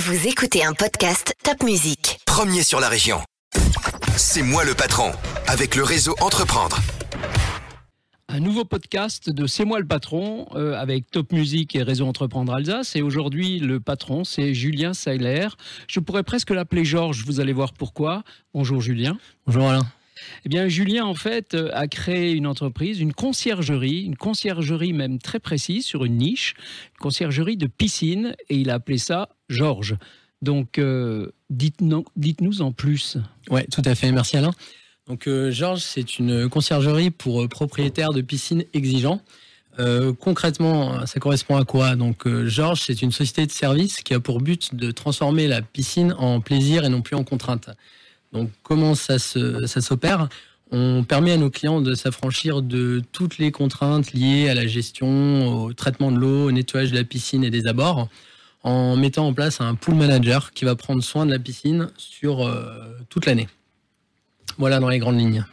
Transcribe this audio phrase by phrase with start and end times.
[0.00, 2.20] Vous écoutez un podcast Top Music.
[2.24, 3.18] Premier sur la région.
[4.16, 5.10] C'est moi le patron,
[5.48, 6.78] avec le réseau Entreprendre.
[8.28, 12.54] Un nouveau podcast de C'est moi le patron euh, avec Top Music et Réseau Entreprendre
[12.54, 12.94] Alsace.
[12.94, 15.48] Et aujourd'hui, le patron, c'est Julien Seiler.
[15.88, 18.22] Je pourrais presque l'appeler Georges, vous allez voir pourquoi.
[18.54, 19.18] Bonjour Julien.
[19.46, 19.82] Bonjour Alain.
[20.44, 25.18] Eh bien, Julien, en fait, euh, a créé une entreprise, une conciergerie, une conciergerie même
[25.18, 26.54] très précise sur une niche,
[26.94, 29.96] une conciergerie de piscine, et il a appelé ça Georges.
[30.42, 33.18] Donc, euh, dites-nous dites en plus.
[33.50, 34.12] Oui, tout à fait.
[34.12, 34.52] Merci Alain.
[35.06, 39.20] Donc, euh, Georges, c'est une conciergerie pour propriétaires de piscines exigeants.
[40.18, 41.94] concrètement, ça correspond à quoi?
[41.94, 46.14] Donc, Georges, c'est une société de service qui a pour but de transformer la piscine
[46.18, 47.70] en plaisir et non plus en contrainte.
[48.32, 50.28] Donc comment ça s'opère?
[50.70, 55.64] On permet à nos clients de s'affranchir de toutes les contraintes liées à la gestion,
[55.64, 58.08] au traitement de l'eau, au nettoyage de la piscine et des abords,
[58.64, 62.46] en mettant en place un pool manager qui va prendre soin de la piscine sur
[62.46, 62.70] euh,
[63.08, 63.48] toute l'année.
[64.56, 65.44] Voilà dans les grandes lignes.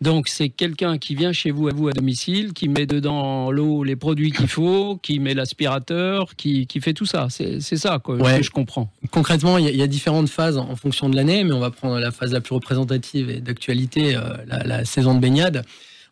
[0.00, 3.82] Donc c'est quelqu'un qui vient chez vous à vous à domicile, qui met dedans l'eau
[3.82, 7.26] les produits qu'il faut, qui met l'aspirateur, qui, fait tout ça.
[7.30, 8.92] C'est ça quoi, que je comprends.
[9.10, 12.12] Concrètement, il y, a différentes phases en fonction de l'année, mais on va prendre la
[12.12, 15.64] phase la plus représentative et d'actualité, euh, la, saison de baignade.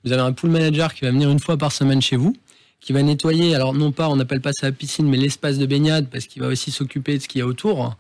[0.05, 2.37] Vous avez un pool manager qui va venir une fois par semaine chez vous,
[2.81, 5.67] qui va nettoyer, alors non pas, on n'appelle pas ça la piscine, mais l'espace de
[5.67, 7.97] baignade, parce qu'il va aussi s'occuper de ce qu'il y a autour.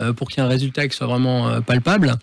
[0.00, 2.14] Euh, pour qu'il y ait un résultat qui soit vraiment euh, palpable.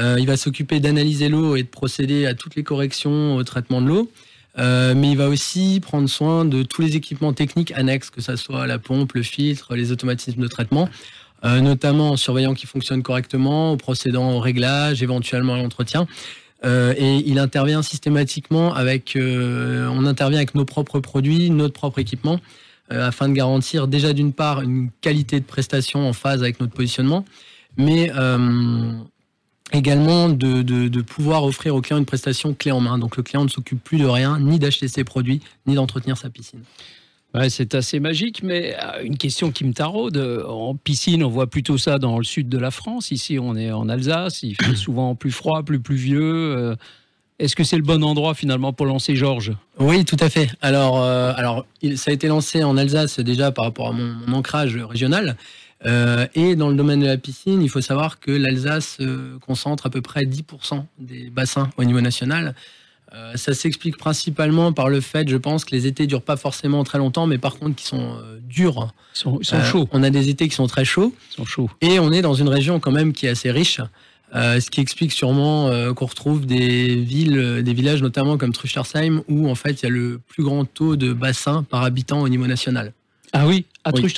[0.00, 3.82] Euh, il va s'occuper d'analyser l'eau et de procéder à toutes les corrections au traitement
[3.82, 4.10] de l'eau.
[4.56, 8.66] mais il va aussi prendre soin de tous les équipements techniques annexes, que ce soit
[8.66, 10.88] la pompe, le filtre, les automatismes de traitement,
[11.44, 16.08] notamment en surveillant qu'ils fonctionnent correctement, en procédant au réglage, éventuellement à l'entretien.
[16.64, 22.40] et il intervient systématiquement avec, on intervient avec nos propres produits, notre propre équipement.
[22.90, 26.72] Euh, afin de garantir déjà d'une part une qualité de prestation en phase avec notre
[26.72, 27.26] positionnement,
[27.76, 28.92] mais euh,
[29.74, 32.96] également de, pouvoir offrir au client une prestation clé en main.
[32.96, 36.30] Donc le client ne s'occupe plus de rien, ni d'acheter ses produits, ni d'entretenir sa
[36.30, 36.62] piscine.
[37.34, 40.16] Ouais, c'est assez magique, mais euh, une question qui me taraude.
[40.48, 43.10] En piscine, on voit plutôt ça dans le sud de la France.
[43.10, 44.42] Ici, on est en Alsace.
[44.42, 46.74] Il fait souvent plus froid, plus pluvieux.
[47.38, 49.52] Est-ce que c'est le bon endroit finalement pour lancer Georges?
[49.78, 50.50] Oui, tout à fait.
[50.60, 54.76] Alors, euh, alors ça a été lancé en Alsace déjà par rapport à mon, ancrage
[54.76, 55.36] régional.
[55.86, 59.86] Euh, et dans le domaine de la piscine, il faut savoir que l'Alsace euh, concentre
[59.86, 62.56] à peu près 10% des bassins au niveau national.
[63.36, 66.98] ça s'explique principalement par le fait, je pense, que les étés durent pas forcément très
[66.98, 68.92] longtemps, mais par contre qui sont durs.
[69.14, 69.88] Ils sont, chauds.
[69.92, 71.14] On a des étés qui sont très chauds.
[71.30, 71.70] Ils sont chauds.
[71.80, 73.80] Et on est dans une région quand même qui est assez riche.
[74.34, 78.52] Euh, ce qui explique sûrement euh, qu'on retrouve des villes, euh, des villages notamment comme
[78.52, 82.20] Truchtersheim, où en fait il y a le plus grand taux de bassin par habitant
[82.20, 82.92] au niveau national.
[83.32, 84.10] Ah oui, à oui.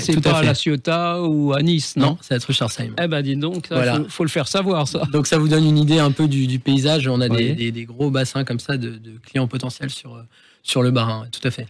[0.00, 2.92] c'est pas à, La Ciotat ou à Nice, non, c'est à Truchtersheim.
[3.00, 5.04] Eh ben dis donc, il faut, le faire savoir ça.
[5.12, 7.06] Donc ça vous donne une idée un peu du, paysage.
[7.06, 10.24] On a des, gros bassins comme ça de, clients potentiels sur,
[10.64, 11.68] sur le Bas-Rhin, tout à fait.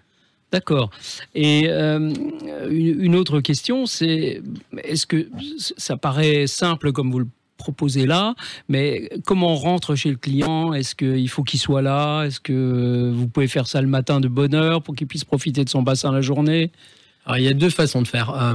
[0.51, 0.91] D'accord.
[1.35, 4.43] Et une, autre question, c'est
[4.83, 5.29] est-ce que
[5.77, 8.35] ça paraît simple comme vous le proposé là,
[8.69, 10.73] mais comment on rentre chez le client?
[10.73, 12.25] Est-ce qu'il faut qu'il soit là?
[12.25, 15.65] Est-ce que vous pouvez faire ça le matin de bonne heure pour qu'il puisse profiter
[15.65, 16.71] de son bassin la journée?
[17.27, 18.31] Alors, il y a deux façons de faire.
[18.31, 18.55] Euh,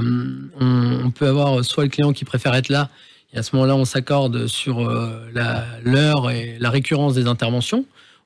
[0.60, 2.90] on, peut avoir soit le client qui préfère être là,
[3.32, 5.30] et à ce moment-là, on s'accorde sur euh,
[5.84, 7.84] l'heure et la récurrence des interventions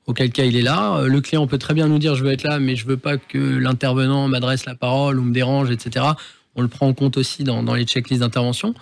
[0.09, 0.97] auquel cas il est là.
[0.97, 2.97] Euh, le client peut très bien nous dire je veux être là, mais je veux
[2.97, 6.05] pas que l'intervenant m'adresse la parole ou me dérange, etc.
[6.55, 8.73] On le prend en compte aussi dans, dans les checklists d'intervention.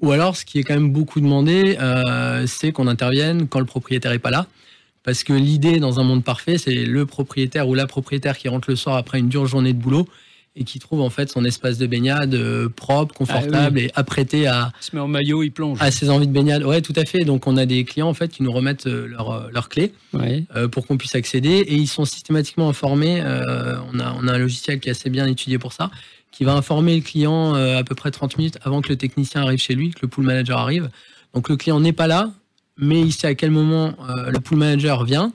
[0.00, 3.66] Ou alors, ce qui est quand même beaucoup demandé, euh, c'est qu'on intervienne quand le
[3.66, 4.46] propriétaire n'est pas là.
[5.04, 8.68] Parce que l'idée dans un monde parfait, c'est le propriétaire ou la propriétaire qui rentre
[8.68, 10.08] le soir après une dure journée de boulot
[10.58, 14.46] et qui trouve en fait son espace de baignade euh, propre, confortable ah et apprêté
[14.46, 14.72] à.
[14.80, 15.78] Il se met en maillot, il plonge.
[15.80, 16.64] À ses envies de baignade.
[16.64, 17.24] Ouais, tout à fait.
[17.24, 19.92] Donc on a des clients en fait qui nous remettent euh, leurs leur clés
[20.72, 23.22] pour qu'on puisse accéder et ils sont systématiquement informés.
[23.22, 25.90] on, a, on a un logiciel qui est assez bien étudié pour ça
[26.30, 29.42] qui va informer le client euh, à peu près 30 minutes avant que le technicien
[29.42, 30.90] arrive chez lui, que le pool manager arrive.
[31.34, 32.30] Donc le client n'est pas là,
[32.76, 35.32] mais il sait à quel moment euh, le pool manager vient.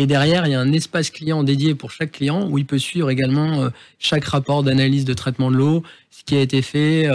[0.00, 2.78] Et derrière, il y a un espace client dédié pour chaque client où il peut
[2.78, 3.68] suivre également euh,
[3.98, 7.08] chaque rapport d'analyse de traitement de l'eau, ce qui a été fait,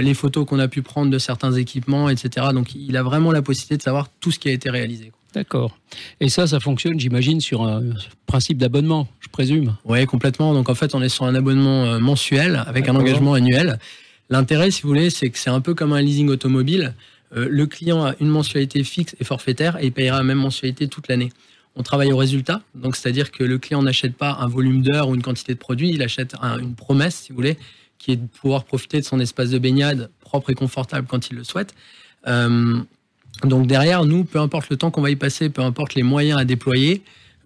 [0.00, 2.46] les photos qu'on a pu prendre de certains équipements, etc.
[2.52, 5.12] Donc il a vraiment la possibilité de savoir tout ce qui a été réalisé.
[5.34, 5.78] D'accord.
[6.20, 7.82] Et ça, ça fonctionne, j'imagine, sur un
[8.26, 9.76] principe d'abonnement, je présume.
[9.84, 10.52] Oui, complètement.
[10.52, 13.78] Donc en fait, on est sur un abonnement euh, mensuel avec un engagement annuel.
[14.28, 16.94] L'intérêt, si vous voulez, c'est que c'est un peu comme un leasing automobile.
[17.34, 20.88] Euh, le client a une mensualité fixe et forfaitaire et il payera la même mensualité
[20.88, 21.32] toute l'année.
[21.76, 25.14] On travaille au résultat, donc c'est-à-dire que le client n'achète pas un volume d'heures ou
[25.14, 27.56] une quantité de produits, il achète une promesse, si vous voulez,
[27.98, 31.36] qui est de pouvoir profiter de son espace de baignade propre et confortable quand il
[31.36, 31.74] le souhaite.
[32.26, 32.82] Euh,
[33.44, 36.40] donc derrière, nous, peu importe le temps qu'on va y passer, peu importe les moyens
[36.40, 37.02] à déployer,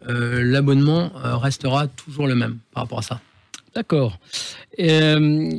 [0.08, 3.20] euh, l'abonnement euh, restera toujours le même par rapport à ça.
[3.74, 4.18] D'accord.
[4.78, 5.50] Euh,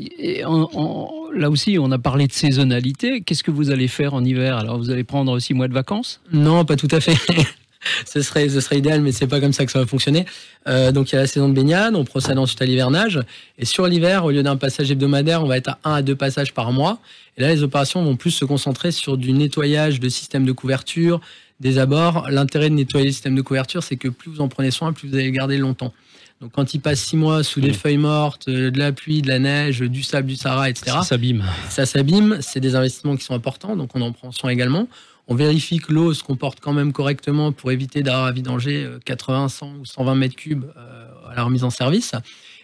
[1.36, 3.22] là aussi, on a parlé de saisonnalité.
[3.22, 4.58] Qu'est-ce que vous allez faire en hiver?
[4.58, 6.22] Alors, vous allez prendre six mois de vacances?
[6.32, 7.16] Non, pas tout à fait.
[8.06, 10.26] ce, serait, ce serait idéal, mais c'est pas comme ça que ça va fonctionner.
[10.68, 13.20] Euh, donc il y a la saison de baignade, on procède ensuite à l'hivernage.
[13.58, 16.16] Et sur l'hiver, au lieu d'un passage hebdomadaire, on va être à un à deux
[16.16, 17.00] passages par mois.
[17.38, 21.22] Et là, les opérations vont plus se concentrer sur du nettoyage de systèmes de couverture,
[21.60, 22.28] des abords.
[22.30, 25.10] L'intérêt de nettoyer le système de couverture, c'est que plus vous en prenez soin, plus
[25.10, 25.94] vous allez le garder longtemps.
[26.42, 29.28] Donc quand il passe six mois sous des feuilles mortes, euh, de la pluie, de
[29.28, 31.44] la neige, du sable, du Sahara, etc., Ça s'abîme.
[31.70, 34.88] ça s'abîme, c'est des investissements qui sont importants, donc on en prend soin également.
[35.28, 39.00] On vérifie que l'eau se comporte quand même correctement pour éviter d'avoir à vidanger euh,
[39.04, 42.14] 80, 100 ou 120 mètres cubes euh, à la remise en service.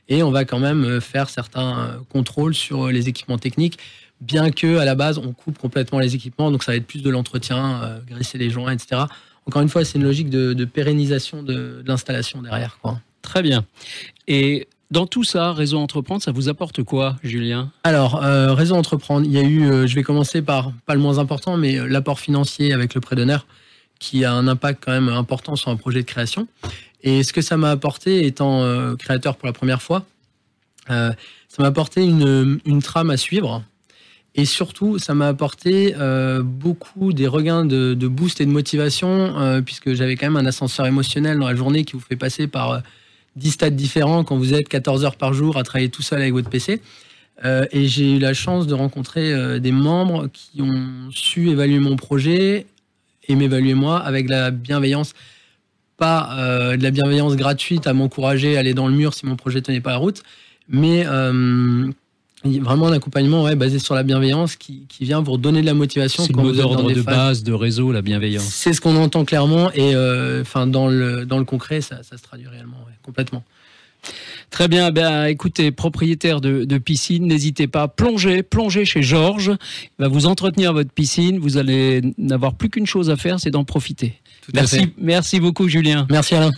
[0.09, 3.79] Et on va quand même euh, faire certains euh, contrôles sur euh, les équipements techniques,
[4.21, 7.01] bien que à la base on coupe complètement les équipements, donc ça va être plus
[7.03, 9.03] de l'entretien, euh, graisser les joints, etc.
[9.45, 12.77] Encore une fois, c'est une logique de, de pérennisation de, de l'installation derrière.
[12.81, 12.99] Quoi.
[13.23, 13.65] Très bien.
[14.27, 17.71] Et dans tout ça, Réseau Entreprendre, ça vous apporte quoi, Julien?
[17.83, 20.99] Alors, euh, Réseau Entreprendre, il y a eu, euh, je vais commencer par, pas le
[20.99, 23.47] moins important, mais euh, l'apport financier avec le prêt d'honneur,
[23.99, 26.47] qui a un impact quand même important sur un projet de création.
[27.01, 30.05] Et ce que ça m'a apporté, étant créateur pour la première fois,
[30.87, 31.15] ça
[31.59, 33.63] m'a apporté une, une trame à suivre.
[34.35, 35.95] Et surtout, ça m'a apporté
[36.43, 40.85] beaucoup des regains de, de boost et de motivation, puisque j'avais quand même un ascenseur
[40.85, 42.81] émotionnel dans la journée qui vous fait passer par
[43.35, 46.33] 10 stades différents quand vous êtes 14 heures par jour à travailler tout seul avec
[46.33, 46.81] votre PC.
[47.45, 51.79] Euh, et j'ai eu la chance de rencontrer euh, des membres qui ont su évaluer
[51.79, 52.67] mon projet
[53.27, 55.13] et m'évaluer moi avec la bienveillance,
[55.97, 59.35] pas euh, de la bienveillance gratuite à m'encourager à aller dans le mur si mon
[59.35, 60.23] projet tenait pas la route,
[60.69, 61.05] mais
[62.45, 65.73] vraiment un accompagnement ouais, basé sur la bienveillance qui, qui vient vous donner de la
[65.73, 68.43] motivation C'est le mot d'ordre de phases- base de Réseau, la bienveillance.
[68.45, 72.23] C'est ce qu'on entend clairement et euh, dans le dans le concret ça, ça se
[72.23, 73.43] traduit réellement ouais, complètement.
[74.49, 79.53] Très bien, ben, écoutez, propriétaire de, de piscine, n'hésitez pas, plongez, plongez chez Georges.
[79.97, 81.39] Il va vous entretenir votre piscine.
[81.39, 84.13] Vous allez n'avoir plus qu'une chose à faire, c'est d'en profiter.
[84.45, 86.05] Tout Merci, merci beaucoup, Julien.
[86.11, 86.51] Merci Alain.